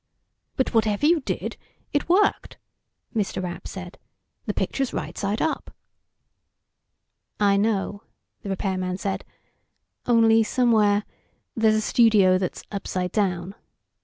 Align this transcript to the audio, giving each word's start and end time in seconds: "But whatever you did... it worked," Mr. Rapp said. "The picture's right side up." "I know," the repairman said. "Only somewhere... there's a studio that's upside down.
"But 0.57 0.73
whatever 0.73 1.05
you 1.05 1.19
did... 1.19 1.57
it 1.93 2.09
worked," 2.09 2.57
Mr. 3.15 3.43
Rapp 3.43 3.67
said. 3.67 3.99
"The 4.47 4.53
picture's 4.55 4.95
right 4.95 5.15
side 5.15 5.43
up." 5.43 5.69
"I 7.39 7.55
know," 7.55 8.01
the 8.41 8.49
repairman 8.49 8.97
said. 8.97 9.23
"Only 10.07 10.41
somewhere... 10.41 11.03
there's 11.55 11.75
a 11.75 11.81
studio 11.81 12.39
that's 12.39 12.63
upside 12.71 13.11
down. 13.11 13.53